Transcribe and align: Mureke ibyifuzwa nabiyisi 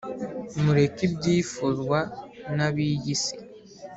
Mureke 0.63 1.01
ibyifuzwa 1.09 1.99
nabiyisi 2.55 3.33